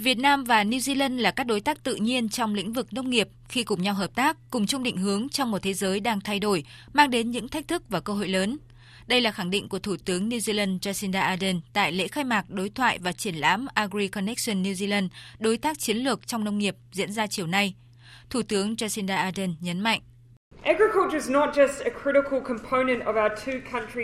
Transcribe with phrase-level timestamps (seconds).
[0.00, 3.10] Việt Nam và New Zealand là các đối tác tự nhiên trong lĩnh vực nông
[3.10, 6.20] nghiệp khi cùng nhau hợp tác, cùng chung định hướng trong một thế giới đang
[6.20, 8.58] thay đổi, mang đến những thách thức và cơ hội lớn.
[9.06, 12.50] Đây là khẳng định của Thủ tướng New Zealand Jacinda Ardern tại lễ khai mạc
[12.50, 15.08] đối thoại và triển lãm Agri Connection New Zealand,
[15.38, 17.74] đối tác chiến lược trong nông nghiệp diễn ra chiều nay.
[18.30, 20.00] Thủ tướng Jacinda Ardern nhấn mạnh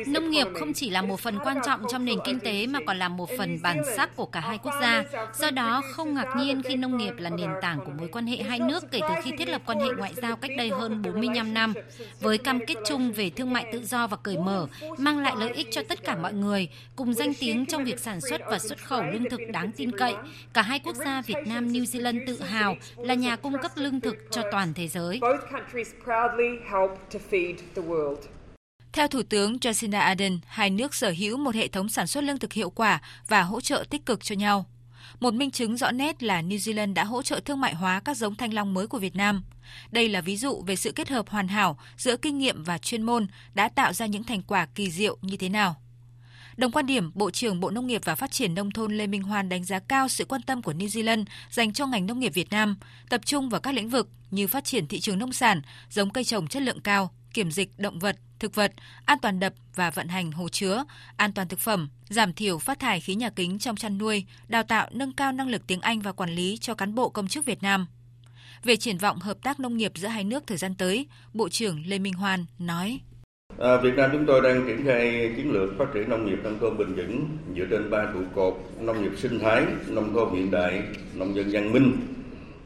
[0.07, 2.97] Nông nghiệp không chỉ là một phần quan trọng trong nền kinh tế mà còn
[2.97, 5.05] là một phần bản sắc của cả hai quốc gia.
[5.35, 8.37] Do đó, không ngạc nhiên khi nông nghiệp là nền tảng của mối quan hệ
[8.37, 11.55] hai nước kể từ khi thiết lập quan hệ ngoại giao cách đây hơn 45
[11.55, 11.75] năm.
[12.21, 14.67] Với cam kết chung về thương mại tự do và cởi mở,
[14.99, 18.21] mang lại lợi ích cho tất cả mọi người, cùng danh tiếng trong việc sản
[18.21, 20.15] xuất và xuất khẩu lương thực đáng tin cậy,
[20.53, 24.01] cả hai quốc gia Việt Nam New Zealand tự hào là nhà cung cấp lương
[24.01, 25.21] thực cho toàn thế giới
[26.71, 28.17] help to feed the world.
[28.93, 32.39] Theo Thủ tướng Jacinda Ardern, hai nước sở hữu một hệ thống sản xuất lương
[32.39, 34.65] thực hiệu quả và hỗ trợ tích cực cho nhau.
[35.21, 38.17] Một minh chứng rõ nét là New Zealand đã hỗ trợ thương mại hóa các
[38.17, 39.45] giống thanh long mới của Việt Nam.
[39.91, 43.03] Đây là ví dụ về sự kết hợp hoàn hảo giữa kinh nghiệm và chuyên
[43.03, 45.77] môn đã tạo ra những thành quả kỳ diệu như thế nào.
[46.57, 49.23] Đồng quan điểm, Bộ trưởng Bộ Nông nghiệp và Phát triển Nông thôn Lê Minh
[49.23, 52.35] Hoan đánh giá cao sự quan tâm của New Zealand dành cho ngành nông nghiệp
[52.35, 52.77] Việt Nam,
[53.09, 56.25] tập trung vào các lĩnh vực như phát triển thị trường nông sản, giống cây
[56.25, 58.73] trồng chất lượng cao, kiểm dịch động vật, thực vật,
[59.05, 60.85] an toàn đập và vận hành hồ chứa,
[61.17, 64.63] an toàn thực phẩm, giảm thiểu phát thải khí nhà kính trong chăn nuôi, đào
[64.63, 67.45] tạo nâng cao năng lực tiếng Anh và quản lý cho cán bộ công chức
[67.45, 67.87] Việt Nam.
[68.63, 71.87] Về triển vọng hợp tác nông nghiệp giữa hai nước thời gian tới, Bộ trưởng
[71.87, 73.01] Lê Minh Hoan nói:
[73.59, 76.59] À, Việt Nam chúng tôi đang triển khai chiến lược phát triển nông nghiệp nông
[76.59, 77.25] thôn bền vững
[77.57, 80.83] dựa trên ba trụ cột nông nghiệp sinh thái, nông thôn hiện đại,
[81.15, 81.93] nông dân văn minh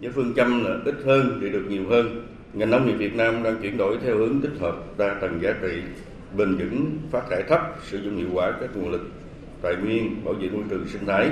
[0.02, 2.26] với phương châm là ít hơn để được nhiều hơn.
[2.52, 5.54] Ngành nông nghiệp Việt Nam đang chuyển đổi theo hướng tích hợp đa tầng giá
[5.62, 5.82] trị,
[6.36, 7.60] bền vững, phát thải thấp,
[7.90, 9.10] sử dụng hiệu quả các nguồn lực
[9.62, 11.28] tài nguyên, bảo vệ môi trường sinh thái,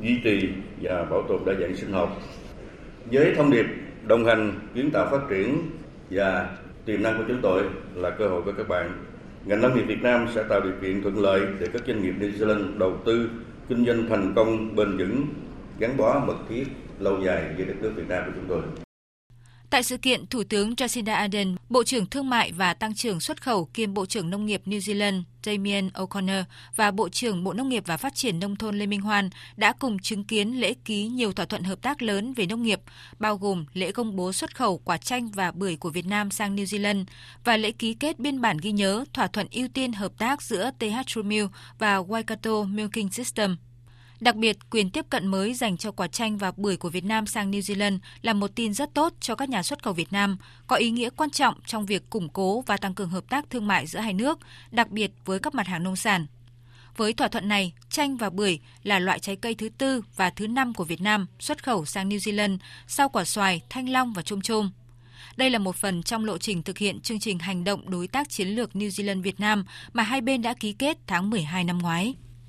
[0.00, 0.48] duy trì
[0.82, 2.22] và bảo tồn đa dạng sinh học.
[3.12, 3.66] Với thông điệp
[4.06, 5.58] đồng hành kiến tạo phát triển
[6.10, 6.48] và
[6.84, 7.62] tiềm năng của chúng tôi
[7.94, 8.90] là cơ hội với các bạn.
[9.44, 12.14] Ngành nông nghiệp Việt Nam sẽ tạo điều kiện thuận lợi để các doanh nghiệp
[12.20, 13.30] New Zealand đầu tư
[13.68, 15.26] kinh doanh thành công bền vững,
[15.78, 16.64] gắn bó mật thiết
[16.98, 18.84] lâu dài với đất nước Việt Nam của chúng tôi.
[19.74, 23.42] Tại sự kiện, Thủ tướng Jacinda Ardern, Bộ trưởng Thương mại và Tăng trưởng xuất
[23.42, 26.44] khẩu kiêm Bộ trưởng Nông nghiệp New Zealand Damien O'Connor
[26.76, 29.72] và Bộ trưởng Bộ Nông nghiệp và Phát triển Nông thôn Lê Minh Hoan đã
[29.72, 32.80] cùng chứng kiến lễ ký nhiều thỏa thuận hợp tác lớn về nông nghiệp,
[33.18, 36.56] bao gồm lễ công bố xuất khẩu quả chanh và bưởi của Việt Nam sang
[36.56, 37.04] New Zealand
[37.44, 40.70] và lễ ký kết biên bản ghi nhớ thỏa thuận ưu tiên hợp tác giữa
[40.78, 41.22] TH True
[41.78, 43.56] và Waikato Milking System.
[44.20, 47.26] Đặc biệt, quyền tiếp cận mới dành cho quả chanh và bưởi của Việt Nam
[47.26, 50.36] sang New Zealand là một tin rất tốt cho các nhà xuất khẩu Việt Nam,
[50.66, 53.66] có ý nghĩa quan trọng trong việc củng cố và tăng cường hợp tác thương
[53.66, 54.38] mại giữa hai nước,
[54.70, 56.26] đặc biệt với các mặt hàng nông sản.
[56.96, 60.46] Với thỏa thuận này, chanh và bưởi là loại trái cây thứ tư và thứ
[60.46, 64.22] năm của Việt Nam xuất khẩu sang New Zealand sau quả xoài, thanh long và
[64.22, 64.70] chôm chôm.
[65.36, 68.28] Đây là một phần trong lộ trình thực hiện chương trình hành động đối tác
[68.28, 71.78] chiến lược New Zealand Việt Nam mà hai bên đã ký kết tháng 12 năm
[71.78, 72.14] ngoái.